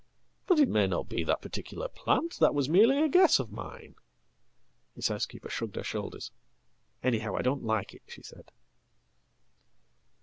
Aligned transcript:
""But 0.47 0.57
it 0.59 0.67
may 0.67 0.87
not 0.87 1.09
be 1.09 1.23
that 1.25 1.43
particular 1.43 1.87
plant. 1.87 2.39
That 2.39 2.55
was 2.55 2.67
merely 2.67 2.99
a 3.03 3.07
guess 3.07 3.37
ofmine."His 3.37 5.09
housekeeper 5.09 5.47
shrugged 5.47 5.75
her 5.75 5.83
shoulders. 5.83 6.31
"Anyhow 7.03 7.35
I 7.35 7.43
don't 7.43 7.63
like 7.63 7.93
it," 7.93 8.01
shesaid. 8.07 8.49